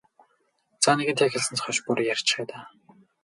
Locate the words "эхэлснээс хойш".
1.29-1.77